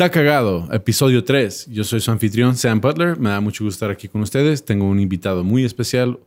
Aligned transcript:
Está 0.00 0.10
cagado, 0.10 0.66
episodio 0.72 1.24
3. 1.24 1.66
Yo 1.70 1.84
soy 1.84 2.00
su 2.00 2.10
anfitrión, 2.10 2.56
Sam 2.56 2.80
Butler. 2.80 3.18
Me 3.18 3.28
da 3.28 3.42
mucho 3.42 3.64
gusto 3.64 3.74
estar 3.84 3.90
aquí 3.90 4.08
con 4.08 4.22
ustedes. 4.22 4.64
Tengo 4.64 4.86
un 4.88 4.98
invitado 4.98 5.44
muy 5.44 5.62
especial 5.62 6.18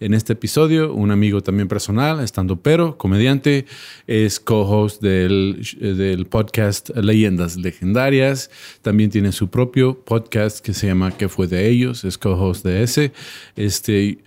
en 0.00 0.12
este 0.12 0.34
episodio, 0.34 0.92
un 0.92 1.10
amigo 1.10 1.40
también 1.40 1.66
personal, 1.66 2.20
estando 2.20 2.60
pero, 2.60 2.98
comediante. 2.98 3.64
Es 4.06 4.38
co-host 4.38 5.00
del, 5.00 5.66
del 5.80 6.26
podcast 6.26 6.90
Leyendas 6.90 7.56
Legendarias. 7.56 8.50
También 8.82 9.08
tiene 9.08 9.32
su 9.32 9.48
propio 9.48 9.98
podcast 9.98 10.60
que 10.60 10.74
se 10.74 10.88
llama 10.88 11.16
¿Qué 11.16 11.30
fue 11.30 11.46
de 11.46 11.70
ellos? 11.70 12.04
Es 12.04 12.18
co-host 12.18 12.62
de 12.66 12.82
ese. 12.82 13.14
Este, 13.56 14.18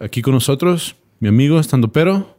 aquí 0.00 0.20
con 0.20 0.34
nosotros, 0.34 0.96
mi 1.20 1.28
amigo, 1.28 1.60
estando 1.60 1.92
pero, 1.92 2.36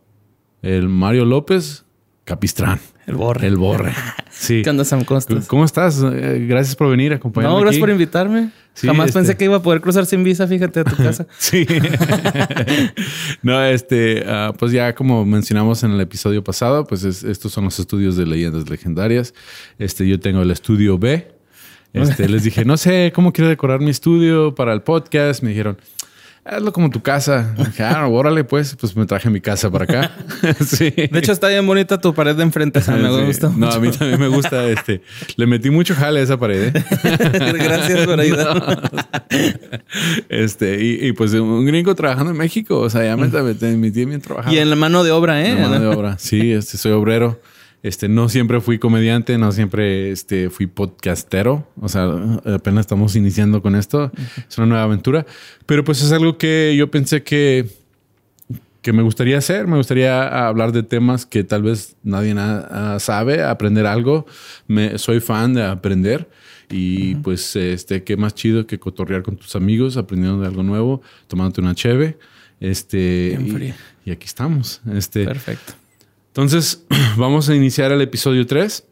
el 0.63 0.89
Mario 0.89 1.23
López 1.23 1.85
Capistrán. 2.25 2.81
El 3.07 3.15
borre. 3.15 3.47
El 3.47 3.55
borre. 3.55 3.93
Sí. 4.39 4.61
¿Qué 4.63 4.69
onda, 4.69 4.85
Sam? 4.85 5.03
¿Cómo 5.03 5.17
estás? 5.17 5.47
¿Cómo 5.47 5.65
estás? 5.65 6.01
Eh, 6.01 6.45
gracias 6.47 6.75
por 6.75 6.89
venir 6.89 7.11
a 7.11 7.17
acompañarme. 7.17 7.55
No, 7.55 7.61
gracias 7.61 7.79
por 7.81 7.89
invitarme. 7.89 8.51
Jamás 8.75 9.07
este 9.07 9.19
pensé 9.19 9.37
que 9.37 9.43
iba 9.43 9.57
a 9.57 9.61
poder 9.61 9.81
cruzar 9.81 10.05
sin 10.05 10.23
visa, 10.23 10.47
fíjate, 10.47 10.79
a 10.79 10.83
tu 10.85 10.95
casa. 11.03 11.27
sí. 11.37 11.67
no, 13.41 13.61
este, 13.65 14.23
ah, 14.25 14.53
pues 14.57 14.71
ya 14.71 14.95
como 14.95 15.25
mencionamos 15.25 15.83
en 15.83 15.91
el 15.91 15.99
episodio 15.99 16.41
pasado, 16.41 16.85
pues 16.85 17.03
estos 17.03 17.51
son 17.51 17.65
los 17.65 17.77
estudios 17.79 18.15
de 18.15 18.25
leyendas 18.25 18.69
legendarias. 18.69 19.33
Este, 19.77 20.07
yo 20.07 20.19
tengo 20.21 20.41
el 20.41 20.51
estudio 20.51 20.97
B. 20.97 21.27
Este, 21.91 22.29
les 22.29 22.43
dije, 22.43 22.63
no 22.63 22.77
sé 22.77 23.11
cómo 23.13 23.33
quiero 23.33 23.49
decorar 23.49 23.81
mi 23.81 23.89
estudio 23.89 24.55
para 24.55 24.71
el 24.71 24.83
podcast. 24.83 25.43
Me 25.43 25.49
dijeron, 25.49 25.77
hazlo 26.45 26.73
como 26.73 26.89
tu 26.89 27.01
casa. 27.01 27.53
Dije, 27.57 27.83
ah, 27.83 28.07
órale, 28.07 28.43
pues, 28.43 28.75
pues 28.79 28.95
me 28.95 29.05
traje 29.05 29.29
mi 29.29 29.41
casa 29.41 29.69
para 29.69 29.83
acá. 29.85 30.11
sí. 30.65 30.89
De 30.89 31.19
hecho, 31.19 31.31
está 31.31 31.47
bien 31.47 31.65
bonita 31.65 31.99
tu 31.99 32.13
pared 32.13 32.35
de 32.35 32.43
enfrente, 32.43 32.81
me 32.91 33.25
gusta. 33.25 33.51
No, 33.55 33.69
a 33.69 33.79
mí 33.79 33.91
también 33.91 34.19
me 34.19 34.27
gusta 34.27 34.65
este. 34.69 35.01
Le 35.35 35.47
metí 35.47 35.69
mucho 35.69 35.95
jale 35.95 36.19
a 36.19 36.23
esa 36.23 36.37
pared. 36.37 36.75
¿eh? 36.75 36.83
Gracias 37.53 38.05
por 38.05 38.19
ayudar. 38.19 38.91
Este, 40.29 40.83
y, 40.83 41.11
pues 41.13 41.33
un 41.33 41.65
gringo 41.65 41.95
trabajando 41.95 42.31
en 42.31 42.37
México. 42.37 42.79
O 42.79 42.89
sea, 42.89 43.03
ya 43.03 43.17
me, 43.17 43.27
metí 43.27 44.05
bien 44.05 44.21
trabajado. 44.21 44.53
Y 44.53 44.59
en 44.59 44.69
la 44.69 44.75
mano 44.75 45.03
de 45.03 45.11
obra, 45.11 45.41
¿eh? 45.41 45.49
En 45.49 45.61
la 45.61 45.69
mano 45.69 45.81
de 45.81 45.95
obra. 45.95 46.17
Sí, 46.17 46.51
este, 46.51 46.77
soy 46.77 46.91
obrero. 46.91 47.39
Este, 47.81 48.09
no 48.09 48.27
siempre 48.27 48.59
fui 48.59 48.77
comediante, 48.77 49.37
no 49.37 49.51
siempre 49.51 50.11
este, 50.11 50.49
fui 50.49 50.67
podcastero. 50.67 51.67
O 51.79 51.87
sea, 51.87 52.11
apenas 52.45 52.81
estamos 52.81 53.15
iniciando 53.15 53.61
con 53.61 53.75
esto. 53.75 54.11
Es 54.49 54.57
una 54.57 54.67
nueva 54.67 54.83
aventura. 54.83 55.25
Pero 55.65 55.83
pues 55.83 56.01
es 56.01 56.11
algo 56.11 56.37
que 56.37 56.75
yo 56.77 56.91
pensé 56.91 57.23
que, 57.23 57.69
que 58.81 58.91
me 58.91 59.01
gustaría 59.01 59.37
hacer. 59.37 59.65
Me 59.67 59.77
gustaría 59.77 60.47
hablar 60.47 60.73
de 60.73 60.83
temas 60.83 61.25
que 61.25 61.45
tal 61.45 61.63
vez 61.63 61.95
nadie 62.03 62.35
sabe, 62.99 63.43
aprender 63.43 63.85
algo. 63.85 64.25
Me, 64.67 64.97
soy 64.97 65.21
fan 65.21 65.53
de 65.53 65.63
aprender. 65.63 66.29
Y 66.69 67.15
pues, 67.15 67.55
este, 67.55 68.03
qué 68.03 68.17
más 68.17 68.35
chido 68.35 68.67
que 68.67 68.77
cotorrear 68.77 69.23
con 69.23 69.37
tus 69.37 69.55
amigos, 69.55 69.97
aprendiendo 69.97 70.41
de 70.41 70.47
algo 70.47 70.63
nuevo, 70.63 71.01
tomándote 71.27 71.61
una 71.61 71.73
cheve. 71.73 72.17
Este, 72.59 73.39
y, 73.39 73.73
y, 74.09 74.11
aquí 74.11 74.25
estamos. 74.25 74.81
Este, 74.93 75.23
Perfecto. 75.23 75.73
Entonces, 76.39 76.85
vamos 77.17 77.49
a 77.49 77.55
iniciar 77.55 77.91
el 77.91 78.01
episodio 78.01 78.47
3. 78.47 78.85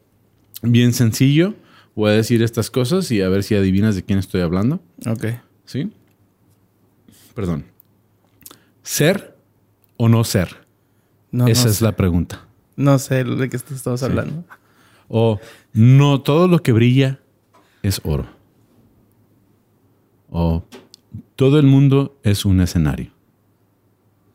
Bien 0.64 0.92
sencillo. 0.92 1.54
Voy 1.94 2.10
a 2.10 2.12
decir 2.12 2.42
estas 2.42 2.70
cosas 2.70 3.10
y 3.10 3.22
a 3.22 3.28
ver 3.30 3.42
si 3.42 3.54
adivinas 3.54 3.94
de 3.94 4.02
quién 4.02 4.18
estoy 4.18 4.42
hablando. 4.42 4.82
Ok. 5.06 5.24
¿Sí? 5.64 5.90
Perdón. 7.34 7.64
¿Ser 8.82 9.34
o 9.96 10.10
no 10.10 10.24
ser? 10.24 10.58
Esa 11.46 11.70
es 11.70 11.80
la 11.80 11.96
pregunta. 11.96 12.46
No 12.76 12.98
sé 12.98 13.24
de 13.24 13.48
qué 13.48 13.56
estamos 13.56 14.02
hablando. 14.02 14.44
O 15.08 15.40
no 15.72 16.20
todo 16.20 16.48
lo 16.48 16.62
que 16.62 16.72
brilla 16.72 17.18
es 17.82 18.02
oro. 18.04 18.26
O 20.28 20.64
todo 21.34 21.58
el 21.58 21.64
mundo 21.64 22.20
es 22.24 22.44
un 22.44 22.60
escenario. 22.60 23.17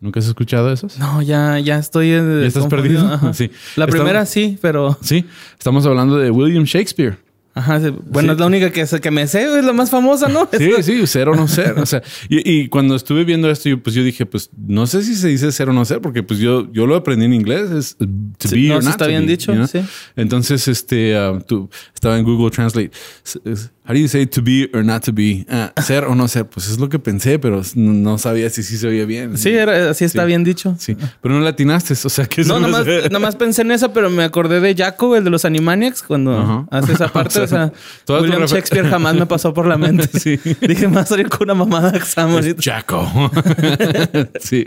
¿Nunca 0.04 0.20
has 0.20 0.28
escuchado 0.28 0.70
esos? 0.70 1.00
No, 1.00 1.22
ya, 1.22 1.58
ya 1.60 1.78
estoy. 1.80 2.10
¿Ya 2.10 2.46
estás 2.46 2.68
perdido? 2.68 3.22
Sí. 3.34 3.50
La 3.78 3.88
primera 3.88 4.26
sí, 4.26 4.58
pero. 4.62 4.98
Sí, 5.02 5.24
estamos 5.58 5.86
hablando 5.86 6.18
de 6.18 6.30
William 6.30 6.66
Shakespeare. 6.66 7.18
Ajá, 7.56 7.80
bueno, 8.10 8.34
es 8.34 8.40
la 8.40 8.48
única 8.48 8.72
que, 8.72 8.84
que 8.84 9.12
me 9.12 9.28
sé, 9.28 9.44
es 9.60 9.64
la 9.64 9.74
más 9.74 9.92
famosa, 9.92 10.28
¿no? 10.28 10.50
Sí, 10.58 10.72
sí, 10.82 11.06
ser 11.06 11.30
o 11.30 11.36
no 11.36 11.48
ser. 11.48 11.78
O 11.78 11.86
sea, 11.86 12.02
y, 12.28 12.68
cuando 12.70 12.96
estuve 12.96 13.24
viendo 13.26 13.50
esto, 13.50 13.70
yo, 13.70 13.82
pues 13.82 13.96
yo 13.96 14.04
dije, 14.04 14.26
pues 14.26 14.50
no 14.58 14.88
sé 14.88 15.04
si 15.04 15.16
se 15.16 15.28
dice 15.28 15.52
ser 15.52 15.70
o 15.70 15.74
no 15.74 15.86
ser, 15.86 16.02
porque 16.02 16.24
pues 16.24 16.40
yo, 16.40 16.72
yo 16.72 16.88
lo 16.88 16.96
aprendí 16.96 17.26
en 17.26 17.34
inglés, 17.34 17.70
es 17.70 17.96
to 17.98 18.50
be 18.52 18.70
no, 18.70 18.78
or 18.78 18.84
not 18.84 18.94
está 18.94 19.06
bien 19.06 19.28
dicho, 19.28 19.54
sí. 19.68 19.82
Entonces, 20.16 20.68
este, 20.68 21.16
uh, 21.16 21.42
tú, 21.42 21.70
estaba 21.94 22.18
en 22.18 22.26
Google 22.26 22.50
Translate. 22.50 22.92
How 23.86 23.94
do 23.94 24.00
you 24.00 24.08
say 24.08 24.26
to 24.26 24.42
be 24.42 24.70
or 24.74 24.82
not 24.82 25.04
to 25.04 25.12
be? 25.12 25.46
Ah, 25.50 25.74
ser 25.82 26.06
o 26.06 26.16
no 26.16 26.30
ser. 26.30 26.46
Pues 26.46 26.70
es 26.70 26.80
lo 26.80 26.88
que 26.88 27.00
pensé, 27.00 27.38
pero 27.38 27.62
no 27.76 28.18
sabía 28.18 28.50
si 28.50 28.64
sí 28.64 28.78
se 28.78 28.88
oía 28.88 29.04
bien. 29.04 29.38
Sí, 29.38 29.50
era, 29.50 29.90
así 29.90 30.06
está 30.06 30.24
bien 30.24 30.46
dicho. 30.46 30.78
Sí, 30.80 30.96
pero 31.22 31.36
no 31.36 31.42
latinaste. 31.42 31.94
O 31.94 32.10
sea, 32.10 32.26
que 32.26 32.46
No, 32.46 32.62
nomás, 32.62 32.86
nomás, 33.12 33.36
pensé 33.36 33.64
en 33.64 33.72
eso, 33.72 33.92
pero 33.92 34.10
me 34.10 34.24
acordé 34.24 34.62
de 34.62 34.74
Jaco, 34.74 35.18
el 35.18 35.26
de 35.26 35.30
los 35.30 35.44
Animaniacs, 35.44 36.02
cuando 36.02 36.66
hace 36.72 36.94
esa 36.94 37.08
parte. 37.14 37.43
O 37.44 37.48
sea, 37.48 37.74
William 38.22 38.46
Shakespeare 38.46 38.90
jamás 38.90 39.16
me 39.16 39.26
pasó 39.26 39.54
por 39.54 39.68
la 39.68 39.78
mente. 39.78 40.08
sí. 40.20 40.40
Dije, 40.68 40.88
más 40.88 41.10
salir 41.10 41.30
con 41.30 41.44
una 41.44 41.54
mamada 41.54 41.92
de 41.92 42.00
Jaco. 42.62 43.32
sí. 44.40 44.64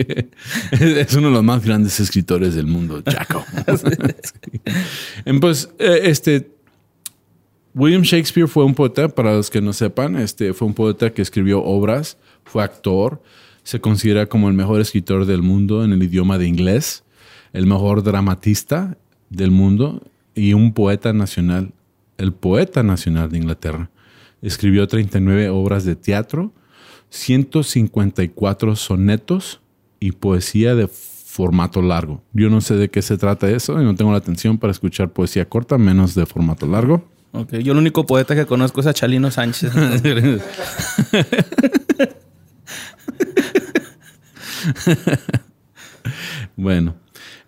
Es 0.71 1.15
uno 1.15 1.29
de 1.29 1.35
los 1.35 1.45
más 1.45 1.65
grandes 1.65 1.99
escritores 2.01 2.55
del 2.55 2.67
mundo, 2.67 3.03
Jaco. 3.07 3.45
pues, 5.41 5.69
eh, 5.79 6.01
este 6.05 6.57
William 7.77 8.03
Shakespeare 8.03 8.49
fue 8.49 8.65
un 8.65 8.75
poeta, 8.75 9.07
para 9.09 9.35
los 9.35 9.51
que 9.51 9.61
no 9.61 9.75
sepan, 9.75 10.17
este, 10.17 10.55
fue 10.55 10.67
un 10.67 10.73
poeta 10.73 11.11
que 11.11 11.21
escribió 11.21 11.63
obras, 11.63 12.17
fue 12.45 12.65
actor, 12.65 13.23
se 13.65 13.83
considera 13.83 14.25
como 14.27 14.49
el 14.49 14.55
mejor 14.55 14.81
escritor 14.81 15.27
del 15.27 15.43
mundo 15.43 15.85
en 15.85 15.93
el 15.93 16.03
idioma 16.03 16.39
de 16.39 16.47
inglés, 16.47 17.05
el 17.53 17.67
mejor 17.67 18.03
dramatista 18.03 18.97
del 19.29 19.51
mundo 19.51 20.03
y 20.35 20.55
un 20.55 20.73
poeta 20.73 21.13
nacional, 21.13 21.73
el 22.19 22.33
poeta 22.33 22.83
nacional 22.83 23.31
de 23.31 23.39
Inglaterra. 23.39 23.91
Escribió 24.43 24.87
39 24.87 25.49
obras 25.51 25.85
de 25.85 25.97
teatro, 25.97 26.53
154 27.11 28.77
sonetos 28.77 29.61
y 30.01 30.13
poesía 30.13 30.75
de 30.75 30.89
formato 30.89 31.83
largo. 31.83 32.23
Yo 32.33 32.49
no 32.49 32.61
sé 32.61 32.77
de 32.77 32.89
qué 32.89 33.03
se 33.03 33.19
trata 33.19 33.51
eso 33.51 33.81
y 33.81 33.85
no 33.85 33.95
tengo 33.95 34.13
la 34.13 34.19
atención 34.19 34.59
para 34.59 34.71
escuchar 34.71 35.11
poesía 35.11 35.49
corta, 35.49 35.79
menos 35.79 36.15
de 36.15 36.27
formato 36.27 36.67
largo. 36.67 37.09
Ok, 37.33 37.57
yo 37.57 37.73
el 37.73 37.79
único 37.79 38.07
poeta 38.07 38.35
que 38.35 38.47
conozco 38.47 38.81
es 38.81 38.87
a 38.87 38.95
Chalino 38.95 39.31
Sánchez. 39.31 39.73
bueno, 46.57 46.97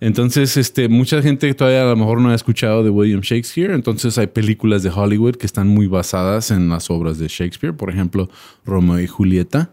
entonces, 0.00 0.56
este, 0.56 0.88
mucha 0.88 1.22
gente 1.22 1.52
todavía 1.54 1.82
a 1.82 1.86
lo 1.86 1.96
mejor 1.96 2.20
no 2.20 2.30
ha 2.30 2.34
escuchado 2.34 2.84
de 2.84 2.90
William 2.90 3.20
Shakespeare. 3.20 3.72
Entonces, 3.72 4.18
hay 4.18 4.28
películas 4.28 4.82
de 4.82 4.90
Hollywood 4.90 5.36
que 5.36 5.46
están 5.46 5.68
muy 5.68 5.86
basadas 5.86 6.50
en 6.50 6.68
las 6.68 6.90
obras 6.90 7.18
de 7.18 7.28
Shakespeare. 7.28 7.74
Por 7.74 7.90
ejemplo, 7.90 8.28
Romeo 8.64 9.00
y 9.00 9.06
Julieta. 9.06 9.70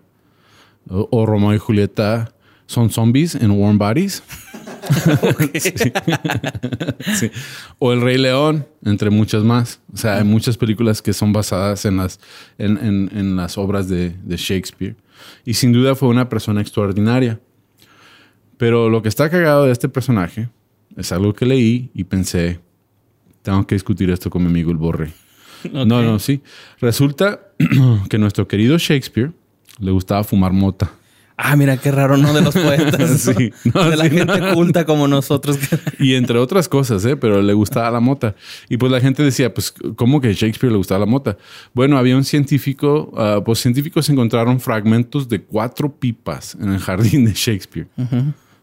O, 0.89 1.07
o 1.11 1.25
Romeo 1.25 1.53
y 1.53 1.57
Julieta 1.57 2.31
son 2.67 2.89
zombies 2.89 3.35
en 3.35 3.51
warm 3.51 3.77
bodies. 3.77 4.23
O 7.79 7.93
El 7.93 8.01
Rey 8.01 8.17
León, 8.17 8.67
entre 8.83 9.09
muchas 9.09 9.43
más. 9.43 9.79
O 9.93 9.97
sea, 9.97 10.17
hay 10.17 10.23
muchas 10.23 10.57
películas 10.57 11.01
que 11.01 11.13
son 11.13 11.33
basadas 11.33 11.85
en 11.85 11.97
las, 11.97 12.19
en, 12.57 13.35
las 13.35 13.57
obras 13.57 13.89
de, 13.89 14.15
de, 14.23 14.37
Shakespeare. 14.37 14.95
Y 15.45 15.55
sin 15.55 15.73
duda 15.73 15.95
fue 15.95 16.09
una 16.09 16.29
persona 16.29 16.61
extraordinaria. 16.61 17.39
Pero 18.57 18.89
lo 18.89 19.01
que 19.01 19.09
está 19.09 19.29
cagado 19.29 19.65
de 19.65 19.71
este 19.71 19.89
personaje 19.89 20.49
es 20.95 21.11
algo 21.11 21.33
que 21.33 21.45
leí 21.45 21.91
y 21.93 22.05
pensé, 22.05 22.59
tengo 23.41 23.65
que 23.67 23.75
discutir 23.75 24.09
esto 24.09 24.29
con 24.29 24.43
mi 24.43 24.49
amigo 24.49 24.71
el 24.71 24.77
Borre. 24.77 25.11
No, 25.73 26.03
no, 26.03 26.19
sí. 26.19 26.43
Resulta 26.79 27.39
que 28.09 28.19
nuestro 28.19 28.47
querido 28.47 28.77
Shakespeare 28.77 29.31
le 29.79 29.89
gustaba 29.89 30.23
fumar 30.23 30.53
mota. 30.53 30.91
Ah, 31.37 31.55
mira 31.57 31.75
qué 31.75 31.91
raro, 31.91 32.15
¿no? 32.17 32.33
De 32.33 32.41
los 32.41 32.53
poetas. 32.53 33.19
sí. 33.37 33.51
de 33.63 33.97
la 33.97 34.09
gente 34.09 34.53
culta 34.53 34.85
como 34.85 35.07
nosotros. 35.07 35.57
y 35.99 36.13
entre 36.13 36.37
otras 36.39 36.69
cosas, 36.69 37.03
¿eh? 37.05 37.17
Pero 37.17 37.41
le 37.41 37.53
gustaba 37.53 37.91
la 37.91 37.99
mota. 37.99 38.35
Y 38.69 38.77
pues 38.77 38.91
la 38.91 39.01
gente 39.01 39.21
decía, 39.21 39.53
pues, 39.53 39.73
¿cómo 39.95 40.21
que 40.21 40.33
Shakespeare 40.33 40.71
le 40.71 40.77
gustaba 40.77 40.99
la 40.99 41.05
mota? 41.05 41.37
Bueno, 41.73 41.97
había 41.97 42.15
un 42.15 42.23
científico, 42.23 43.11
uh, 43.11 43.43
pues 43.43 43.59
científicos 43.59 44.09
encontraron 44.09 44.59
fragmentos 44.59 45.27
de 45.27 45.41
cuatro 45.41 45.91
pipas 45.93 46.55
en 46.61 46.71
el 46.71 46.79
jardín 46.79 47.25
de 47.25 47.33
Shakespeare. 47.33 47.87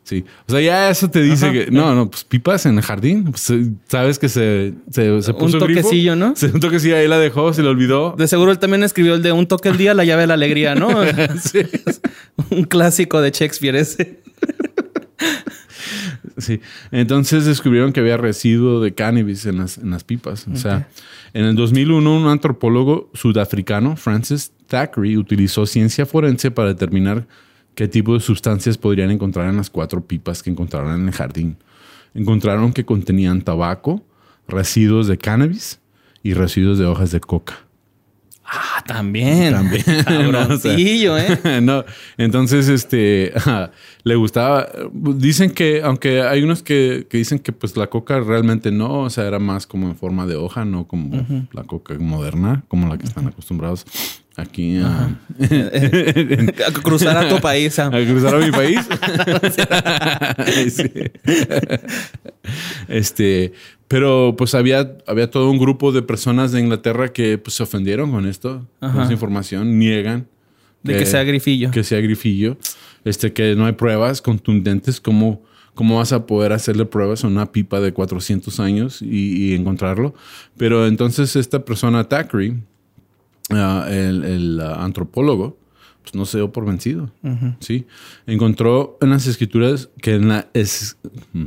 Sí. 0.05 0.25
O 0.49 0.53
sea, 0.53 0.61
ya 0.61 0.91
eso 0.91 1.09
te 1.09 1.23
dice 1.23 1.53
que. 1.53 1.71
No, 1.71 1.95
no, 1.95 2.11
pues 2.11 2.25
pipas 2.25 2.67
en 2.67 2.77
el 2.77 2.83
jardín. 2.83 3.25
Pues, 3.25 3.49
eh, 3.51 3.71
sabes 3.87 4.19
que 4.19 4.29
se, 4.29 4.75
se, 4.91 5.23
se 5.23 5.35
puso. 5.35 5.59
Un 5.59 5.61
toquecillo, 5.61 6.17
¿no? 6.17 6.35
un 6.53 6.61
toquecillo 6.61 6.97
ahí 6.97 7.07
la 7.07 7.19
dejó, 7.19 7.53
se 7.53 7.63
le 7.63 7.69
olvidó. 7.69 8.15
De 8.19 8.27
seguro 8.27 8.51
él 8.51 8.59
también 8.59 8.83
escribió 8.83 9.15
el 9.15 9.23
de 9.23 9.31
un 9.31 9.47
toque 9.47 9.69
al 9.69 9.77
día, 9.77 9.95
la 9.95 10.05
llave 10.05 10.23
de 10.23 10.27
la 10.27 10.35
alegría, 10.35 10.75
¿no? 10.75 10.91
sí. 11.41 11.61
un 12.51 12.65
clásico 12.65 13.21
de 13.21 13.31
Shakespeare 13.31 13.77
ese. 13.77 14.21
sí. 16.37 16.61
Entonces 16.91 17.45
descubrieron 17.45 17.93
que 17.93 18.01
había 18.01 18.17
residuo 18.17 18.81
de 18.81 18.95
cannabis 18.95 19.47
en 19.47 19.59
las, 19.59 19.79
en 19.79 19.91
las 19.91 20.03
pipas. 20.03 20.49
O 20.53 20.57
sea, 20.57 20.89
en 21.33 21.45
el 21.45 21.55
2001, 21.55 22.17
un 22.17 22.27
antropólogo 22.27 23.09
sudafricano, 23.15 23.97
Francis 23.97 24.51
Thackeray, 24.67 25.17
utilizó 25.17 25.65
ciencia 25.65 26.07
forense 26.07 26.51
para 26.51 26.69
determinar 26.69 27.25
qué 27.75 27.89
tipo 27.89 28.15
de 28.15 28.21
sustancias 28.21 28.79
podrían 28.79 29.11
encontrar 29.11 29.49
en 29.49 29.57
las 29.57 29.71
cuatro 29.71 30.05
pipas 30.05 30.43
que 30.43 30.51
encontraron 30.51 31.01
en 31.01 31.09
el 31.09 31.15
jardín. 31.15 31.57
Encontraron 32.15 32.73
que 32.73 32.85
contenían 32.85 33.43
tabaco, 33.43 34.05
residuos 34.47 35.07
de 35.07 35.19
cannabis 35.19 35.81
y 36.23 36.35
residuos 36.35 36.79
de 36.79 36.87
hojas 36.87 37.11
de 37.11 37.21
coca. 37.21 37.61
Ah, 38.45 38.83
también. 38.87 39.55
También. 39.55 39.83
¿eh? 40.67 41.61
no, 41.63 41.85
entonces, 42.19 42.69
este, 42.69 43.33
le 44.03 44.15
gustaba. 44.17 44.69
Dicen 44.93 45.53
que, 45.53 45.81
aunque 45.83 46.21
hay 46.21 46.43
unos 46.43 46.63
que, 46.63 47.07
dicen 47.11 47.39
que 47.39 47.53
pues 47.53 47.77
la 47.77 47.87
coca 47.87 48.21
realmente 48.21 48.71
no, 48.71 49.01
o 49.01 49.11
sea, 49.11 49.27
era 49.27 49.39
más 49.39 49.67
como 49.67 49.89
en 49.89 49.97
forma 49.97 50.27
de 50.27 50.37
hoja, 50.37 50.67
no 50.67 50.87
como 50.87 51.27
la 51.53 51.65
coca 51.65 51.95
moderna, 51.99 52.63
como 52.69 52.89
la 52.89 52.99
que 52.99 53.07
están 53.07 53.27
acostumbrados 53.27 53.87
aquí 54.37 54.79
a, 54.79 55.17
cruzar 56.83 57.17
a 57.17 57.29
tu 57.29 57.41
país. 57.41 57.79
A, 57.79 57.91
cruzar 57.91 58.35
a 58.35 58.39
mi 58.39 58.51
país. 58.51 58.81
Este, 62.89 63.53
pero 63.89 64.35
pues 64.37 64.55
había, 64.55 64.97
había 65.07 65.31
todo 65.31 65.51
un 65.51 65.59
grupo 65.59 65.93
de 65.93 66.03
personas 66.03 66.51
de 66.53 66.61
Inglaterra 66.61 67.13
que 67.13 67.39
pues, 67.39 67.55
se 67.55 67.63
ofendieron 67.63 68.11
con 68.11 68.27
esto, 68.27 68.67
con 68.81 69.01
esa 69.01 69.13
información, 69.13 69.79
niegan. 69.79 70.27
De 70.83 70.97
que, 70.97 71.07
sea 71.07 71.23
grifillo. 71.23 71.71
Que 71.71 71.85
sea 71.85 72.01
grifillo. 72.01 72.57
Este, 73.05 73.33
que 73.33 73.55
no 73.55 73.67
hay 73.67 73.73
pruebas 73.73 74.21
contundentes. 74.21 75.01
¿Cómo, 75.01 75.43
cómo 75.75 75.99
vas 75.99 76.13
a 76.13 76.27
poder 76.27 76.53
hacerle 76.53 76.85
pruebas 76.85 77.25
a 77.25 77.29
una 77.29 77.53
pipa 77.53 77.81
de 77.81 77.93
400 77.93 78.59
años 78.61 79.03
y, 79.03 79.55
encontrarlo? 79.55 80.15
Pero 80.57 80.87
entonces 80.87 81.37
esta 81.37 81.65
persona, 81.65 82.09
Thackeray, 82.09 82.57
Ah, 83.55 83.87
el, 83.91 84.61
ah, 84.61 84.85
antropólogo, 84.85 85.59
pues 86.03 86.15
no 86.15 86.25
se 86.27 86.39
dio 86.39 86.53
por 86.53 86.65
vencido. 86.67 87.11
¿sí? 87.61 87.87
Encontró 88.27 88.99
en 89.01 89.11
las 89.11 89.27
escrituras 89.27 89.91
que 90.01 90.15
en 90.15 90.29
la 90.29 90.49
es, 90.53 90.97
mm, 91.33 91.47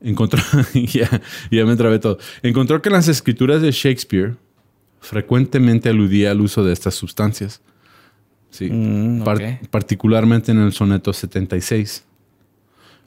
encontró 0.00 0.42
ya, 0.74 1.22
ya 1.50 1.64
me 1.66 1.76
trabé 1.76 1.98
todo. 1.98 2.18
Encontró 2.42 2.82
que 2.82 2.88
en 2.88 2.94
las 2.94 3.08
escrituras 3.08 3.62
de 3.62 3.70
Shakespeare 3.70 4.36
frecuentemente 5.00 5.88
aludía 5.88 6.30
al 6.30 6.40
uso 6.40 6.64
de 6.64 6.72
estas 6.72 6.94
sustancias. 6.94 7.60
Sí. 8.50 8.68
Mm, 8.70 9.24
particularmente 9.70 10.52
en 10.52 10.58
el 10.58 10.72
soneto 10.72 11.12
76. 11.12 12.04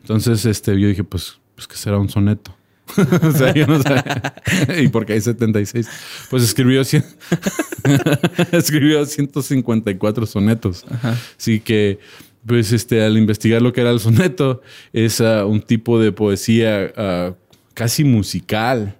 Entonces, 0.01 0.46
este, 0.46 0.80
yo 0.80 0.88
dije, 0.88 1.04
pues, 1.04 1.40
pues 1.56 1.68
que 1.68 1.75
será 1.75 1.98
un 1.98 2.10
soneto. 2.10 2.56
o 3.24 3.32
sea, 3.32 3.54
yo 3.54 3.68
no 3.68 3.82
sé. 3.82 4.04
¿Y 4.84 4.88
por 4.88 5.06
qué 5.06 5.14
hay 5.14 5.22
76? 5.22 5.88
Pues 6.30 6.44
escribió, 6.44 6.82
escribió 8.52 9.06
154 9.06 10.26
sonetos. 10.26 10.86
Así 11.38 11.60
que, 11.60 12.00
pues, 12.46 12.72
este, 12.72 13.04
al 13.04 13.18
investigar 13.18 13.62
lo 13.62 13.74
que 13.74 13.82
era 13.82 13.92
el 13.92 14.00
soneto, 14.00 14.62
es 14.94 15.20
un 15.20 15.62
tipo 15.62 16.00
de 16.00 16.12
poesía 16.12 16.94
casi 17.74 18.04
musical. 18.04 18.98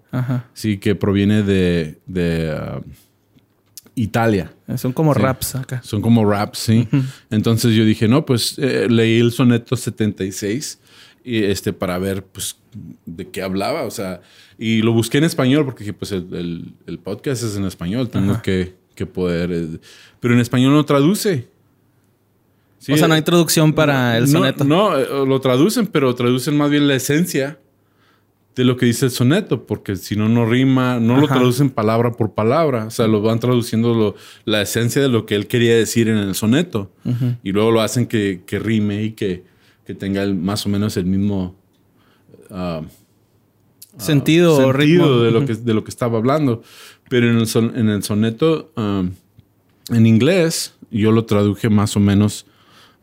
Sí, 0.54 0.78
que 0.78 0.96
proviene 0.96 1.44
de, 1.44 1.98
ah, 2.58 2.80
Italia. 3.96 4.54
Son 4.78 4.94
como 4.94 5.14
raps 5.14 5.56
acá. 5.56 5.82
Son 5.84 6.02
como 6.02 6.30
raps, 6.30 6.60
sí. 6.60 6.88
Entonces 7.30 7.74
yo 7.74 7.86
dije, 7.86 8.08
no, 8.08 8.26
pues 8.26 8.56
eh, 8.58 8.88
leí 8.90 9.20
el 9.20 9.32
soneto 9.32 9.76
76 9.76 10.80
y 11.26 11.44
este, 11.44 11.74
para 11.74 11.98
ver 11.98 12.24
pues, 12.24 12.58
de 13.06 13.28
qué 13.30 13.42
hablaba. 13.42 13.84
O 13.84 13.92
sea, 13.92 14.22
y 14.58 14.84
lo 14.84 14.94
busqué 14.94 15.18
en 15.18 15.24
español 15.24 15.66
porque 15.66 15.92
pues, 15.92 16.12
el, 16.12 16.74
el, 16.86 17.00
podcast 17.00 17.44
es 17.44 17.58
en 17.58 17.66
español. 17.66 18.10
Tengo 18.10 18.42
que, 18.44 18.76
que, 18.94 19.08
poder. 19.08 19.52
Eh, 19.52 19.68
pero 20.20 20.36
en 20.36 20.40
español 20.40 20.74
no 20.74 20.86
traduce. 20.86 21.48
o 22.88 22.96
sea, 22.96 23.08
no 23.08 23.16
hay 23.16 23.24
traducción 23.24 23.74
para 23.74 24.18
el 24.18 24.28
soneto. 24.28 24.64
No, 24.64 24.96
eh, 24.98 25.08
lo 25.28 25.42
traducen, 25.42 25.88
pero 25.88 26.14
traducen 26.14 26.56
más 26.56 26.70
bien 26.70 26.88
la 26.88 26.96
esencia 26.96 27.58
de 28.56 28.64
lo 28.64 28.78
que 28.78 28.86
dice 28.86 29.06
el 29.06 29.12
soneto, 29.12 29.66
porque 29.66 29.98
si 29.98 30.16
no, 30.16 30.30
no 30.30 30.46
rima, 30.46 30.98
no 31.02 31.20
lo 31.20 31.28
traducen 31.28 31.70
palabra 31.70 32.14
por 32.14 32.36
palabra, 32.36 32.86
o 32.86 32.90
sea, 32.90 33.06
lo 33.06 33.22
van 33.22 33.38
traduciendo 33.42 34.16
la 34.46 34.62
esencia 34.62 35.02
de 35.02 35.10
lo 35.10 35.26
que 35.26 35.36
él 35.36 35.48
quería 35.48 35.76
decir 35.76 36.08
en 36.08 36.16
el 36.16 36.36
soneto, 36.36 36.90
y 37.44 37.52
luego 37.52 37.72
lo 37.72 37.82
hacen 37.82 38.08
que, 38.08 38.44
que 38.46 38.60
rime 38.60 39.04
y 39.04 39.12
que, 39.12 39.44
que 39.86 39.94
tenga 39.94 40.26
más 40.28 40.66
o 40.66 40.70
menos 40.70 40.98
el 40.98 41.06
mismo 41.06 41.56
ah, 42.50 42.82
ah, 42.84 44.00
sentido, 44.00 44.58
o 44.58 44.74
ritmo. 44.74 45.20
De, 45.20 45.32
lo 45.32 45.46
que, 45.46 45.56
de 45.56 45.74
lo 45.74 45.84
que 45.84 45.92
estaba 45.92 46.18
hablando. 46.18 46.64
Pero 47.10 47.30
en 47.30 47.38
el, 47.38 47.48
en 47.76 47.90
el 47.90 48.04
soneto, 48.04 48.72
ah, 48.76 49.04
en 49.90 50.06
inglés, 50.06 50.74
yo 50.90 51.12
lo 51.12 51.26
traduje 51.26 51.70
más 51.70 51.96
o 51.96 52.00
menos 52.00 52.46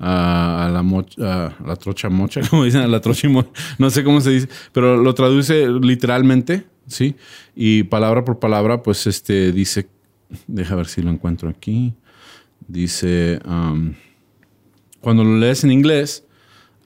a, 0.02 0.69
la, 0.73 1.55
la 1.64 1.76
trocha 1.76 2.08
mocha, 2.08 2.40
como 2.50 2.64
dicen, 2.64 2.81
a 2.81 2.88
la 2.88 3.00
trocha 3.00 3.29
mocha, 3.29 3.50
no 3.79 3.88
sé 3.90 4.02
cómo 4.02 4.20
se 4.20 4.31
dice, 4.31 4.49
pero 4.73 4.96
lo 4.96 5.14
traduce 5.14 5.69
literalmente, 5.69 6.64
¿sí? 6.88 7.14
Y 7.55 7.84
palabra 7.84 8.25
por 8.25 8.40
palabra, 8.40 8.82
pues 8.82 9.06
este 9.06 9.52
dice, 9.52 9.88
deja 10.49 10.75
ver 10.75 10.87
si 10.87 11.02
lo 11.02 11.11
encuentro 11.11 11.49
aquí, 11.49 11.94
dice, 12.67 13.38
cuando 15.00 15.23
lo 15.23 15.37
lees 15.38 15.62
en 15.62 15.70
inglés, 15.70 16.25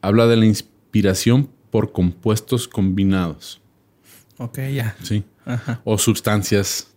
habla 0.07 0.27
de 0.27 0.37
la 0.37 0.47
inspiración 0.47 1.49
por 1.71 1.93
compuestos 1.93 2.69
combinados. 2.69 3.61
Ok, 4.39 4.59
ya. 4.73 4.97
Sí. 5.03 5.25
O 5.85 5.99
sustancias 5.99 6.89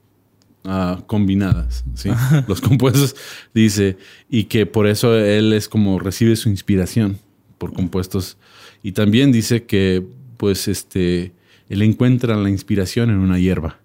ah, 0.63 1.01
combinadas. 1.07 1.83
Sí. 1.95 2.09
Los 2.47 2.61
compuestos, 2.61 3.15
dice, 3.53 3.97
y 4.29 4.43
que 4.45 4.65
por 4.65 4.87
eso 4.87 5.15
él 5.15 5.53
es 5.53 5.67
como 5.67 5.99
recibe 5.99 6.35
su 6.35 6.49
inspiración 6.49 7.17
por 7.57 7.73
compuestos. 7.73 8.37
Y 8.83 8.91
también 8.91 9.31
dice 9.31 9.63
que, 9.63 10.05
pues, 10.37 10.67
este, 10.67 11.33
él 11.67 11.81
encuentra 11.81 12.35
la 12.37 12.49
inspiración 12.49 13.09
en 13.09 13.17
una 13.17 13.39
hierba. 13.39 13.79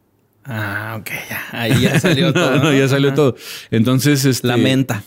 Ah, 0.44 0.98
ok, 1.00 1.10
ya. 1.30 1.42
Ahí 1.52 1.80
ya 1.80 1.98
salió 1.98 2.32
todo. 2.34 2.58
no, 2.58 2.72
ya 2.74 2.88
salió 2.88 3.14
todo. 3.14 3.36
Entonces, 3.70 4.24
este. 4.26 4.46
La 4.46 4.58
menta. 4.58 5.02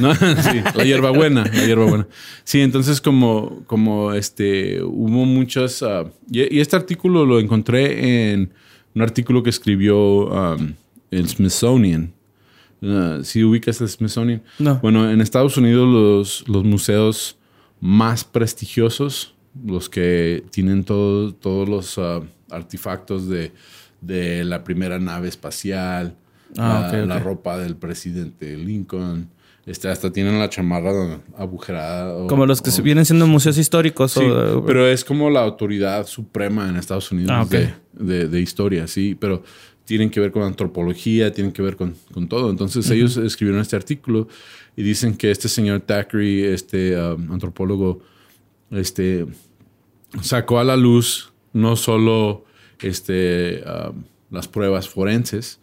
¿No? 0.00 0.14
sí, 0.14 0.62
la 0.74 0.84
hierbabuena, 0.84 1.44
la 1.44 1.66
hierbabuena. 1.66 2.06
Sí, 2.44 2.60
entonces 2.60 3.00
como, 3.00 3.62
como 3.66 4.12
este, 4.12 4.82
hubo 4.82 5.24
muchas... 5.24 5.82
Ah, 5.82 6.04
y, 6.30 6.58
este 6.60 6.76
artículo 6.76 7.26
lo 7.26 7.38
encontré 7.40 8.32
en 8.32 8.52
un 8.94 9.02
artículo 9.02 9.42
que 9.42 9.50
escribió 9.50 10.26
um, 10.26 10.74
el 11.10 11.28
Smithsonian. 11.28 12.12
Uh, 12.82 13.22
¿Sí 13.22 13.44
ubicas 13.44 13.80
el 13.80 13.88
Smithsonian? 13.88 14.42
No. 14.58 14.78
Bueno, 14.82 15.10
en 15.10 15.20
Estados 15.20 15.56
Unidos 15.56 15.86
los, 15.86 16.48
los 16.48 16.64
museos 16.64 17.36
más 17.80 18.24
prestigiosos, 18.24 19.34
los 19.64 19.88
que 19.88 20.44
tienen 20.50 20.84
todos 20.84 21.68
los 21.68 21.98
ah, 21.98 22.20
artefactos 22.50 23.28
de, 23.28 23.52
de, 24.00 24.44
la 24.44 24.62
primera 24.62 24.98
nave 24.98 25.28
espacial, 25.28 26.14
ah, 26.58 26.92
la 27.06 27.18
ropa 27.18 27.58
del 27.58 27.76
presidente 27.76 28.56
Lincoln, 28.56 29.28
este, 29.70 29.88
hasta 29.88 30.10
tienen 30.10 30.36
la 30.40 30.50
chamarra 30.50 31.20
agujerada. 31.38 32.26
como 32.26 32.44
los 32.44 32.60
que 32.60 32.72
vienen 32.82 33.04
siendo 33.04 33.28
museos 33.28 33.56
históricos. 33.56 34.10
Sí, 34.10 34.26
pero 34.66 34.84
es 34.88 35.04
como 35.04 35.30
la 35.30 35.42
autoridad 35.42 36.08
suprema 36.08 36.68
en 36.68 36.74
Estados 36.74 37.12
Unidos 37.12 37.30
ah, 37.32 37.46
de, 37.92 38.40
historia, 38.40 38.88
sí. 38.88 39.16
Pero 39.18 39.44
tienen 39.84 40.10
que 40.10 40.18
ver 40.18 40.32
con 40.32 40.42
antropología, 40.42 41.32
tienen 41.32 41.52
que 41.52 41.62
ver 41.62 41.76
con, 41.76 41.94
todo. 42.28 42.50
Entonces 42.50 42.90
ellos 42.90 43.16
escribieron 43.16 43.62
este 43.62 43.76
artículo 43.76 44.26
y 44.76 44.82
dicen 44.82 45.16
que 45.16 45.30
este 45.30 45.48
señor 45.48 45.82
Thackeray, 45.82 46.42
este 46.42 47.00
um, 47.00 47.30
antropólogo, 47.30 48.00
este, 48.72 49.24
sacó 50.20 50.58
a 50.58 50.64
la 50.64 50.76
luz 50.76 51.32
no 51.52 51.76
solo 51.76 52.44
este, 52.80 53.62
um, 53.62 54.02
las 54.32 54.48
pruebas 54.48 54.88
forenses, 54.88 55.59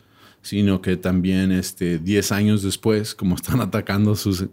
sino 0.48 0.82
que 0.82 0.96
también 0.96 1.52
este, 1.52 2.00
10 2.00 2.32
años 2.32 2.64
después, 2.64 3.14
como 3.14 3.36
están 3.36 3.60
atacando 3.68 4.16
su, 4.16 4.50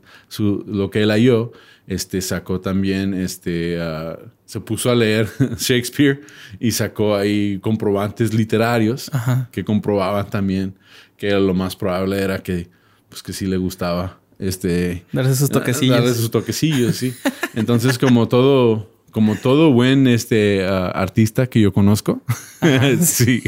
lo 0.67 0.91
que 0.91 1.03
él 1.03 1.11
halló, 1.11 1.53
este, 1.87 2.21
sacó 2.21 2.61
también, 2.61 3.15
este, 3.15 3.81
ah, 3.81 4.19
se 4.45 4.59
puso 4.59 4.91
a 4.91 4.97
leer 4.97 5.29
Shakespeare 5.57 6.23
y 6.59 6.73
sacó 6.73 7.15
ahí 7.15 7.61
comprobantes 7.61 8.35
literarios 8.35 9.09
que 9.53 9.65
comprobaban 9.65 10.29
también 10.29 10.75
que 11.17 11.31
lo 11.31 11.55
más 11.55 11.77
probable 11.77 12.21
era 12.21 12.43
que, 12.43 12.69
pues, 13.09 13.23
que 13.23 13.33
sí 13.33 13.47
le 13.47 13.57
gustaba 13.57 14.19
este 14.41 15.05
darle 15.13 15.37
sus 15.37 15.49
toquecillos. 15.49 15.97
Darle 15.97 16.15
sus 16.15 16.31
toquecillos, 16.33 16.97
sí. 16.97 17.15
Entonces, 17.55 18.01
como 18.01 18.27
todo 18.27 18.91
como 19.14 19.37
todo 19.37 19.71
buen 19.71 20.09
este 20.09 20.66
ah, 20.66 20.88
artista 20.88 21.47
que 21.47 21.61
yo 21.61 21.73
conozco. 21.73 22.21
sí. 23.00 23.40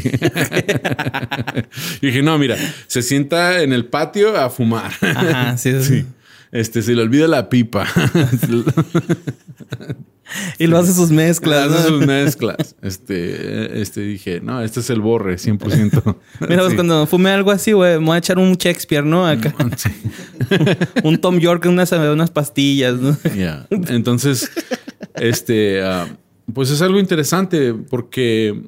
y 2.01 2.07
dije, 2.07 2.23
no, 2.23 2.39
mira, 2.39 2.55
se 2.87 3.01
sienta 3.01 3.61
en 3.61 3.73
el 3.73 3.85
patio 3.85 4.37
a 4.37 4.49
fumar. 4.49 4.93
Ajá, 5.01 5.57
sí, 5.57 5.83
sí. 5.83 6.05
Este, 6.53 6.81
se 6.81 6.93
le 6.93 7.01
olvida 7.01 7.27
la 7.27 7.49
pipa. 7.49 7.85
y 10.57 10.67
lo 10.67 10.77
hace 10.77 10.93
sus 10.93 11.11
mezclas. 11.11 11.69
Hace 11.69 11.89
sus 11.89 12.05
mezclas. 12.05 12.77
Este, 12.81 13.81
este 13.81 13.99
dije, 13.99 14.39
no, 14.39 14.61
este 14.61 14.79
es 14.79 14.89
el 14.89 15.01
borre, 15.01 15.35
100%. 15.35 16.15
Mira, 16.47 16.63
pues 16.63 16.75
cuando 16.75 17.05
fume 17.07 17.31
algo 17.31 17.51
así, 17.51 17.73
güey, 17.73 17.99
me 17.99 18.05
voy 18.05 18.15
a 18.15 18.19
echar 18.19 18.39
un 18.39 18.53
Shakespeare, 18.53 19.03
¿no? 19.03 19.27
Acá. 19.27 19.53
un 21.03 21.17
Tom 21.17 21.39
York, 21.39 21.65
unas, 21.65 21.91
unas 21.91 22.31
pastillas, 22.31 23.01
¿no? 23.01 23.17
Ya. 23.35 23.67
Entonces, 23.69 24.49
este, 25.19 25.81
ah, 25.81 26.07
pues 26.53 26.69
es 26.71 26.81
algo 26.81 26.99
interesante 26.99 27.73
porque 27.73 28.61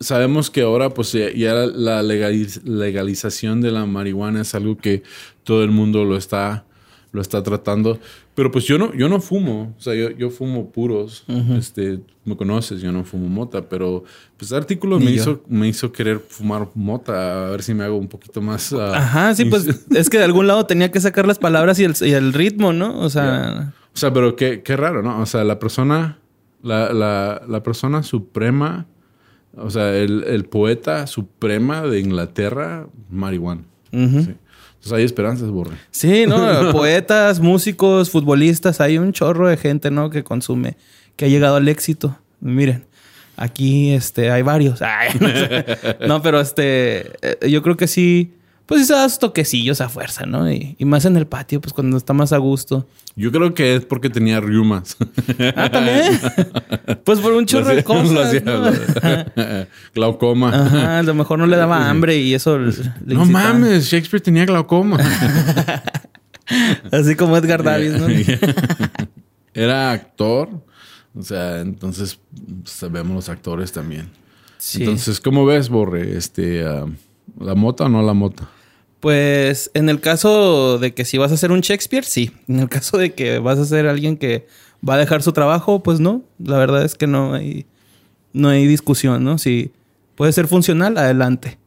sabemos 0.00 0.50
que 0.50 0.62
ahora 0.62 0.90
pues 0.90 1.12
ya 1.12 1.54
la 1.54 2.02
legalización 2.02 3.60
de 3.60 3.70
la 3.70 3.86
marihuana 3.86 4.42
es 4.42 4.54
algo 4.54 4.76
que 4.76 5.02
todo 5.44 5.64
el 5.64 5.70
mundo 5.70 6.04
lo 6.04 6.16
está, 6.16 6.64
lo 7.12 7.20
está 7.20 7.42
tratando. 7.42 7.98
Pero 8.34 8.52
pues 8.52 8.66
yo 8.66 8.78
no, 8.78 8.94
yo 8.94 9.08
no 9.08 9.20
fumo, 9.20 9.74
o 9.76 9.80
sea, 9.80 9.94
yo, 9.94 10.30
fumo 10.30 10.70
puros. 10.70 11.24
este, 11.58 11.98
me 12.24 12.36
conoces, 12.36 12.80
yo 12.80 12.92
no 12.92 13.02
fumo 13.02 13.28
mota, 13.28 13.68
pero 13.68 14.04
pues 14.36 14.52
el 14.52 14.58
artículo 14.58 15.00
me 15.00 15.10
hizo, 15.10 15.42
me 15.48 15.66
hizo 15.66 15.90
querer 15.90 16.20
fumar 16.20 16.68
mota, 16.74 17.48
a 17.48 17.50
ver 17.50 17.64
si 17.64 17.74
me 17.74 17.82
hago 17.82 17.96
un 17.96 18.06
poquito 18.06 18.40
más. 18.40 18.72
Ah, 18.72 18.92
Ajá, 18.94 19.34
sí, 19.34 19.46
pues 19.46 19.66
es 19.90 20.08
que 20.08 20.18
de 20.18 20.24
algún 20.24 20.46
lado 20.46 20.66
tenía 20.66 20.92
que 20.92 21.00
sacar 21.00 21.26
las 21.26 21.40
palabras 21.40 21.80
y 21.80 21.84
el, 21.84 21.94
y 22.00 22.12
el 22.12 22.32
ritmo, 22.32 22.72
¿no? 22.72 23.00
O 23.00 23.10
sea. 23.10 23.74
O 23.98 24.00
sea, 24.00 24.12
pero 24.12 24.36
qué, 24.36 24.62
qué 24.62 24.76
raro, 24.76 25.02
¿no? 25.02 25.20
O 25.20 25.26
sea, 25.26 25.42
la 25.42 25.58
persona, 25.58 26.20
la, 26.62 26.92
la, 26.92 27.42
la 27.48 27.62
persona 27.64 28.04
suprema, 28.04 28.86
o 29.56 29.70
sea, 29.70 29.92
el, 29.92 30.22
el, 30.22 30.44
poeta 30.44 31.08
suprema 31.08 31.82
de 31.82 31.98
Inglaterra, 31.98 32.86
marihuana. 33.10 33.64
Entonces 33.90 34.36
hay 34.92 35.02
esperanzas, 35.02 35.50
Borre. 35.50 35.74
Sí, 35.90 36.26
¿no? 36.28 36.36
Poetas, 36.72 37.40
músicos, 37.40 38.10
futbolistas, 38.10 38.80
hay 38.80 38.98
un 38.98 39.12
chorro 39.12 39.48
de 39.48 39.56
gente, 39.56 39.90
¿no? 39.90 40.10
Que 40.10 40.22
consume, 40.22 40.76
que 41.16 41.24
ha 41.24 41.28
llegado 41.28 41.56
al 41.56 41.66
éxito. 41.66 42.16
Miren, 42.38 42.86
aquí 43.36 43.90
este, 43.90 44.30
hay 44.30 44.42
varios. 44.42 44.78
no, 46.06 46.22
pero 46.22 46.38
este, 46.38 47.10
eh, 47.20 47.50
yo 47.50 47.64
creo 47.64 47.76
que 47.76 47.88
sí 47.88 48.32
pues 48.68 48.86
se 48.86 48.92
da 48.92 49.08
toquecillos 49.08 49.80
a 49.80 49.88
fuerza, 49.88 50.26
¿no? 50.26 50.52
Y, 50.52 50.76
más 50.80 51.06
en 51.06 51.16
el 51.16 51.26
patio, 51.26 51.58
pues 51.58 51.72
cuando 51.72 51.96
está 51.96 52.12
más 52.12 52.34
a 52.34 52.36
gusto. 52.36 52.86
Yo 53.16 53.32
creo 53.32 53.54
que 53.54 53.76
es 53.76 53.86
porque 53.86 54.10
tenía 54.10 54.40
riumas. 54.40 54.98
Ah, 55.56 55.70
también. 55.70 56.20
pues 57.04 57.18
por 57.20 57.32
un 57.32 57.46
chorro 57.46 57.74
de 57.74 57.82
cosas. 57.84 58.42
glaucoma. 59.94 60.50
Ajá, 60.50 60.98
a 60.98 61.02
lo 61.02 61.14
mejor 61.14 61.38
no 61.38 61.46
le 61.46 61.56
daba 61.56 61.88
hambre 61.88 62.18
y 62.18 62.34
eso 62.34 62.58
No 63.06 63.24
mames, 63.24 63.86
Shakespeare 63.86 64.20
tenía 64.20 64.44
glaucoma. 64.44 64.98
Así 66.92 67.16
como 67.16 67.38
Edgar 67.38 67.62
Davis, 67.62 67.94
¿no? 67.94 68.06
Era 69.54 69.92
actor. 69.92 70.50
O 71.18 71.22
sea, 71.22 71.60
entonces 71.60 72.20
sabemos 72.64 73.14
los 73.14 73.28
actores 73.30 73.72
también. 73.72 74.10
Sí. 74.58 74.82
Entonces, 74.82 75.22
¿cómo 75.22 75.46
ves, 75.46 75.70
Borre? 75.70 76.18
Este, 76.18 76.66
ah, 76.66 76.84
¿La 77.40 77.54
mota 77.54 77.84
o 77.84 77.88
no 77.88 78.02
la 78.02 78.12
mota? 78.12 78.50
Pues 79.00 79.70
en 79.74 79.88
el 79.88 80.00
caso 80.00 80.78
de 80.78 80.92
que 80.92 81.04
si 81.04 81.18
vas 81.18 81.30
a 81.30 81.36
ser 81.36 81.52
un 81.52 81.60
Shakespeare, 81.60 82.04
sí. 82.04 82.32
En 82.48 82.58
el 82.60 82.68
caso 82.68 82.98
de 82.98 83.14
que 83.14 83.38
vas 83.38 83.58
a 83.58 83.64
ser 83.64 83.86
alguien 83.86 84.16
que 84.16 84.46
va 84.86 84.94
a 84.94 84.98
dejar 84.98 85.22
su 85.22 85.32
trabajo, 85.32 85.82
pues 85.82 86.00
no. 86.00 86.22
La 86.38 86.58
verdad 86.58 86.84
es 86.84 86.94
que 86.94 87.06
no 87.06 87.34
hay, 87.34 87.66
no 88.32 88.48
hay 88.48 88.66
discusión, 88.66 89.22
¿no? 89.24 89.38
Si 89.38 89.70
puede 90.16 90.32
ser 90.32 90.48
funcional, 90.48 90.96
adelante. 90.98 91.58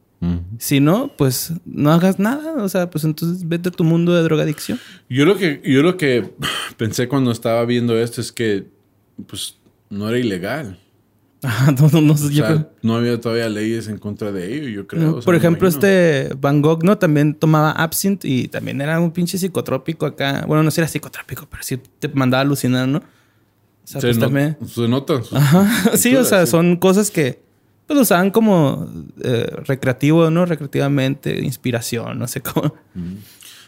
Si 0.58 0.78
no, 0.78 1.10
pues 1.18 1.52
no 1.64 1.90
hagas 1.90 2.20
nada. 2.20 2.62
O 2.62 2.68
sea, 2.68 2.88
pues 2.90 3.02
entonces 3.02 3.48
vete 3.48 3.70
a 3.70 3.72
tu 3.72 3.82
mundo 3.82 4.14
de 4.14 4.22
drogadicción. 4.22 4.78
Yo 5.08 5.24
lo 5.24 5.36
que, 5.36 5.60
yo 5.64 5.82
lo 5.82 5.96
que 5.96 6.30
pensé 6.76 7.08
cuando 7.08 7.32
estaba 7.32 7.64
viendo 7.64 7.98
esto 7.98 8.20
es 8.20 8.30
que 8.30 8.66
pues 9.26 9.58
no 9.90 10.08
era 10.08 10.18
ilegal. 10.18 10.78
No, 12.82 12.96
había 12.96 13.20
todavía 13.20 13.48
leyes 13.48 13.88
en 13.88 13.98
contra 13.98 14.30
de 14.30 14.54
ello, 14.54 14.68
yo 14.68 14.86
creo. 14.86 15.20
por 15.20 15.34
ejemplo, 15.34 15.66
este 15.66 16.30
Van 16.40 16.62
Gogh, 16.62 16.84
¿no? 16.84 16.98
También 16.98 17.34
tomaba 17.34 17.72
absinthe 17.72 18.28
y 18.28 18.48
también 18.48 18.80
era 18.80 19.00
un 19.00 19.10
pinche 19.10 19.38
psicotrópico 19.38 20.06
acá. 20.06 20.44
Bueno, 20.46 20.62
no 20.62 20.70
sé 20.70 20.76
si 20.76 20.80
era 20.82 20.88
psicotrópico, 20.88 21.48
pero 21.50 21.62
sí 21.64 21.80
te 21.98 22.08
mandaba 22.08 22.42
a 22.42 22.44
alucinar, 22.44 22.86
¿no? 22.86 22.98
O 22.98 23.02
sea, 23.84 24.00
se, 24.00 24.14
pues 24.14 24.78
nota. 24.88 25.20
Sí, 25.94 26.14
o 26.14 26.24
sea, 26.24 26.46
son 26.46 26.76
cosas 26.76 27.10
que 27.10 27.42
pues 27.86 27.98
usaban 27.98 28.30
como 28.30 28.88
eh, 29.24 29.50
recreativo, 29.66 30.30
¿no? 30.30 30.46
Recreativamente, 30.46 31.44
inspiración, 31.44 32.20
no 32.20 32.28
sé 32.28 32.40
cómo. 32.40 32.72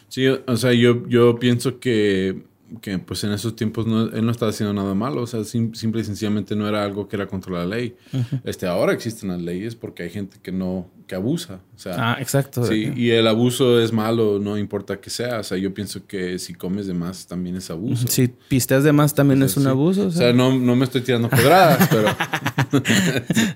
Sí, 0.07 0.27
o 0.27 0.55
sea, 0.55 0.71
yo, 0.71 1.05
yo 1.09 1.37
pienso 1.39 1.79
que 1.79 2.45
que 2.81 2.97
pues 2.99 3.23
en 3.23 3.31
esos 3.31 3.55
tiempos 3.55 3.85
no, 3.85 4.03
él 4.03 4.25
no 4.25 4.31
estaba 4.31 4.51
haciendo 4.51 4.73
nada 4.73 4.93
malo, 4.93 5.21
o 5.21 5.27
sea, 5.27 5.43
simple 5.43 6.01
y 6.01 6.03
sencillamente 6.03 6.55
no 6.55 6.67
era 6.67 6.83
algo 6.83 7.07
que 7.07 7.15
era 7.15 7.27
contra 7.27 7.53
la 7.53 7.65
ley. 7.65 7.95
este, 8.43 8.67
ahora 8.67 8.93
existen 8.93 9.29
las 9.29 9.41
leyes 9.41 9.75
porque 9.75 10.03
hay 10.03 10.09
gente 10.09 10.37
que 10.41 10.51
no, 10.51 10.89
que 11.07 11.15
abusa. 11.15 11.59
O 11.75 11.79
sea, 11.79 11.93
ah, 11.97 12.17
exacto. 12.19 12.65
Sí, 12.65 12.91
y 12.95 13.11
el 13.11 13.27
abuso 13.27 13.79
es 13.79 13.91
malo, 13.91 14.39
no 14.39 14.57
importa 14.57 14.97
que 14.97 15.09
sea. 15.09 15.39
O 15.39 15.43
sea, 15.43 15.57
yo 15.57 15.73
pienso 15.73 16.07
que 16.07 16.39
si 16.39 16.53
comes 16.53 16.87
de 16.87 16.93
más 16.93 17.27
también 17.27 17.55
es 17.55 17.69
abuso. 17.69 18.07
Si 18.07 18.27
pisteas 18.27 18.83
de 18.83 18.91
más 18.91 19.13
también 19.13 19.43
es 19.43 19.57
un 19.57 19.67
abuso. 19.67 20.07
O 20.07 20.11
sea, 20.11 20.33
no, 20.33 20.57
no, 20.57 20.75
me 20.75 20.85
estoy 20.85 21.01
tirando 21.01 21.29
pedradas, 21.29 21.87
pero. 21.91 22.07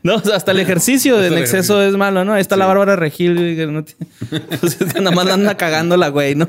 no, 0.03 0.15
hasta 0.33 0.51
el 0.51 0.59
ejercicio 0.59 1.23
en 1.23 1.37
exceso 1.37 1.81
es 1.81 1.95
malo, 1.95 2.23
¿no? 2.25 2.33
Ahí 2.33 2.41
está 2.41 2.55
la 2.55 2.65
Bárbara 2.65 2.95
Regil, 2.95 3.35
que 3.35 3.65
no 3.67 3.83
pues 4.59 4.81
es 4.81 4.93
que 4.93 4.99
nada 4.99 5.15
más 5.15 5.27
anda 5.27 5.55
cagando 5.57 5.97
la 5.97 6.09
güey, 6.09 6.35
¿no? 6.35 6.47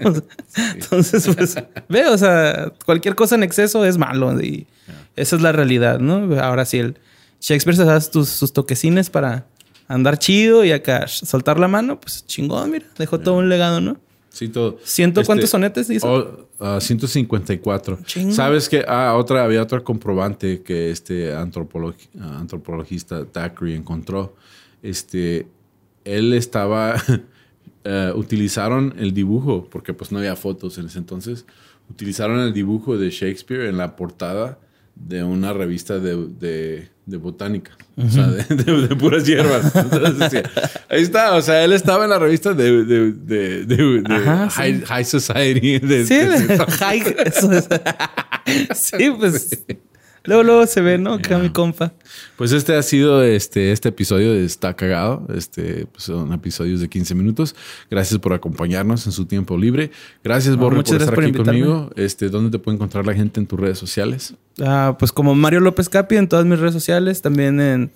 Entonces, 0.75 1.29
pues, 1.35 1.57
ve, 1.89 2.07
o 2.07 2.19
sea, 2.19 2.73
cualquier 2.85 3.15
cosa 3.15 3.37
en 3.37 3.43
exceso 3.43 3.85
es 3.85 3.97
malo 3.97 4.41
y 4.43 4.67
esa 5.17 5.37
es 5.37 5.43
la 5.43 5.53
realidad, 5.53 5.99
¿no? 5.99 6.41
Ahora 6.41 6.65
sí, 6.65 6.79
el 6.79 6.97
Shakespeare 7.41 7.77
se 7.77 7.85
da 7.85 8.01
sus 8.01 8.53
toquecines 8.53 9.09
para 9.09 9.47
andar 9.91 10.19
chido 10.19 10.65
y 10.65 10.71
acá 10.71 11.09
soltar 11.09 11.59
la 11.59 11.67
mano, 11.67 12.01
pues 12.01 12.25
chingón, 12.25 12.71
mira, 12.71 12.87
dejó 12.97 13.19
todo 13.19 13.39
un 13.39 13.49
legado, 13.49 13.81
¿no? 13.81 13.99
Sí, 14.29 14.49
todo. 14.49 14.79
¿Ciento 14.85 15.25
cuántos 15.25 15.47
este, 15.47 15.51
sonetes 15.51 15.91
hizo? 15.91 16.49
154. 16.79 17.99
Sabes 18.31 18.69
que 18.69 18.85
ah, 18.87 19.15
otra, 19.17 19.43
había 19.43 19.61
otro 19.61 19.83
comprobante 19.83 20.63
que 20.63 20.93
este 20.93 21.35
antropologista 21.35 23.25
Thackeray 23.25 23.75
encontró. 23.75 24.37
Este, 24.81 25.49
él 26.05 26.35
estaba, 26.35 26.95
eh, 27.85 28.13
utilizaron 28.15 28.95
el 28.97 29.13
dibujo, 29.13 29.69
porque 29.69 29.93
pues 29.93 30.13
no 30.13 30.19
había 30.19 30.37
fotos 30.37 30.79
en 30.79 30.87
ese 30.87 30.99
entonces, 30.99 31.47
utilizaron 31.91 32.39
el 32.39 32.53
dibujo 32.53 32.97
de 32.97 33.11
Shakespeare 33.11 33.69
en 33.69 33.77
la 33.77 33.97
portada 33.97 34.61
de 35.07 35.25
una 35.25 35.53
revista 35.53 35.99
de 35.99 36.89
de 37.11 37.17
botánica, 37.17 37.73
o 37.97 38.09
sea, 38.09 38.29
de, 38.29 38.97
puras 38.97 39.27
hierbas. 39.27 39.75
ahí 40.89 41.03
está, 41.03 41.35
o 41.35 41.43
sea, 41.43 41.65
él 41.65 41.73
estaba 41.73 42.05
en 42.05 42.11
la 42.11 42.19
revista 42.19 42.55
de, 42.55 42.85
de 42.85 44.83
high, 44.87 45.05
Society. 45.05 45.81
sí, 46.07 46.21
High. 46.79 47.03
sí, 48.75 49.11
pues 49.19 49.67
Luego, 50.25 50.43
luego 50.43 50.67
se 50.67 50.81
ve, 50.81 50.99
¿no? 50.99 51.15
Acá 51.15 51.39
mi 51.39 51.51
compa. 51.51 51.93
Pues 52.37 52.53
este 52.53 52.77
ha 52.77 52.83
sido 52.83 53.23
este, 53.23 53.73
este 53.73 53.89
episodio 53.89 54.33
de 54.33 54.45
Está 54.45 54.75
Cagado. 54.75 55.27
Este, 55.35 55.87
pues 55.87 56.05
son 56.05 56.33
episodios 56.33 56.81
de 56.81 56.89
15 56.89 57.15
minutos. 57.15 57.57
Gracias 57.91 58.19
por 58.21 58.33
acompañarnos 58.33 59.07
en 59.07 59.13
su 59.13 59.25
tiempo 59.25 59.57
libre. 59.57 59.91
Gracias, 60.23 60.57
Borre, 60.57 60.83
por 60.83 61.01
estar 61.01 61.19
aquí 61.19 61.33
conmigo. 61.33 61.91
Este, 61.97 62.29
¿Dónde 62.29 62.51
te 62.51 62.59
puede 62.59 62.77
encontrar 62.77 63.07
la 63.07 63.15
gente 63.15 63.41
en 63.41 63.47
tus 63.47 63.59
redes 63.59 63.79
sociales? 63.79 64.35
Ah, 64.61 64.97
pues 64.99 65.11
como 65.13 65.35
Mario 65.35 65.61
López 65.61 65.89
Capi 65.89 66.17
en 66.17 66.29
todas 66.29 66.45
mis 66.45 66.59
redes 66.59 66.75
sociales. 66.75 67.23
También 67.23 67.61
en 67.61 67.91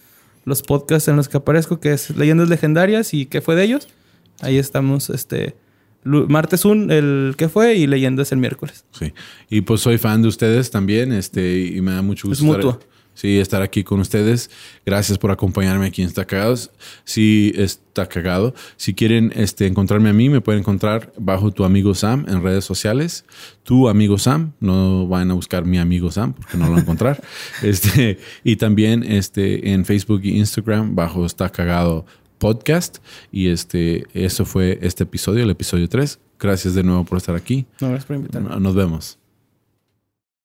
los 0.45 0.63
podcasts 0.63 1.09
en 1.09 1.17
los 1.17 1.29
que 1.29 1.37
aparezco, 1.37 1.81
que 1.81 1.93
es 1.93 2.11
Leyendas 2.17 2.49
Legendarias 2.49 3.13
y 3.13 3.27
¿Qué 3.27 3.41
fue 3.41 3.55
de 3.55 3.65
ellos? 3.65 3.89
Ahí 4.41 4.59
estamos, 4.59 5.11
este 5.11 5.55
martes 6.05 6.65
un, 6.65 6.91
el 6.91 7.35
que 7.37 7.49
fue, 7.49 7.75
y 7.77 7.87
leyendas 7.87 8.33
el 8.33 8.39
miércoles. 8.39 8.85
Sí. 8.93 9.13
Y 9.51 9.63
pues 9.63 9.81
soy 9.81 9.99
fan 9.99 10.23
de 10.23 10.29
ustedes 10.29 10.71
también, 10.71 11.13
este, 11.13 11.61
y 11.61 11.81
me 11.81 11.93
da 11.93 12.03
mucho 12.03 12.29
gusto. 12.29 12.45
Es 12.45 12.47
mutuo. 12.47 12.81
Sí, 13.15 13.39
estar 13.39 13.63
aquí 13.63 13.85
con 13.85 14.01
ustedes. 14.01 14.51
Gracias 14.85 15.19
por 15.19 15.31
acompañarme 15.31 15.87
aquí 15.87 16.03
en 16.03 16.09
Está 16.09 16.25
Cagado. 16.25 16.57
Si 17.05 17.53
está 17.57 18.09
cagado. 18.09 18.55
Si 18.77 18.93
quieren 18.93 19.33
este, 19.37 19.67
encontrarme 19.69 20.11
a 20.11 20.13
mí, 20.13 20.29
me 20.29 20.41
pueden 20.41 20.61
encontrar 20.61 21.13
bajo 21.17 21.53
tu 21.53 21.65
amigo 21.65 21.95
Sam 21.95 22.27
en 22.29 22.43
redes 22.43 22.65
sociales. 22.65 23.25
Tu 23.63 23.89
amigo 23.89 24.19
Sam. 24.19 24.53
No 24.59 25.07
vayan 25.07 25.31
a 25.31 25.35
buscar 25.35 25.65
mi 25.65 25.79
amigo 25.79 26.11
Sam 26.11 26.33
porque 26.33 26.59
no 26.59 26.65
lo 26.65 26.71
van 26.73 26.81
a 26.81 26.83
encontrar. 26.83 27.23
este, 27.63 28.19
y 28.43 28.57
también 28.57 29.05
este, 29.05 29.71
en 29.71 29.85
Facebook 29.85 30.23
e 30.25 30.31
Instagram 30.31 30.97
bajo 30.97 31.25
Está 31.25 31.51
Cagado 31.51 32.05
Podcast. 32.39 32.99
Y 33.33 33.49
este, 33.49 34.07
eso 34.15 34.45
fue 34.45 34.79
este 34.83 35.05
episodio, 35.05 35.45
el 35.45 35.51
episodio 35.51 35.89
3. 35.89 36.19
Gracias 36.39 36.75
de 36.75 36.83
nuevo 36.83 37.05
por 37.05 37.19
estar 37.19 37.35
aquí. 37.35 37.67
No, 37.81 37.89
gracias 37.89 38.07
por 38.07 38.17
invitarme. 38.17 38.61
Nos 38.61 38.75
vemos. 38.75 39.19